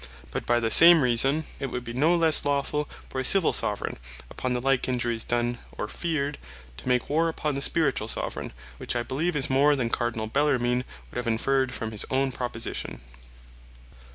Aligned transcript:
But 0.31 0.47
by 0.47 0.59
the 0.59 0.71
same 0.71 1.03
reason, 1.03 1.43
it 1.59 1.67
would 1.67 1.83
be 1.83 1.93
no 1.93 2.15
lesse 2.15 2.41
lawfull 2.43 2.87
for 3.07 3.21
a 3.21 3.23
Civill 3.23 3.53
Soveraign, 3.53 3.97
upon 4.31 4.53
the 4.53 4.59
like 4.59 4.89
injuries 4.89 5.23
done, 5.23 5.59
or 5.77 5.87
feared, 5.87 6.39
to 6.77 6.87
make 6.87 7.07
warre 7.07 7.29
upon 7.29 7.53
the 7.53 7.61
Spirituall 7.61 8.07
Soveraign; 8.09 8.51
which 8.79 8.95
I 8.95 9.03
beleeve 9.03 9.35
is 9.35 9.47
more 9.47 9.75
than 9.75 9.91
Cardinall 9.91 10.33
Bellarmine 10.33 10.85
would 11.11 11.17
have 11.17 11.27
inferred 11.27 11.75
from 11.75 11.91
his 11.91 12.05
own 12.09 12.31
proposition. 12.31 12.99